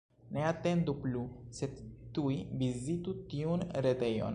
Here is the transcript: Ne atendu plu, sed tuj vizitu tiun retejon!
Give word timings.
Ne 0.37 0.45
atendu 0.51 0.95
plu, 1.03 1.21
sed 1.59 1.83
tuj 2.19 2.33
vizitu 2.63 3.19
tiun 3.33 3.67
retejon! 3.87 4.27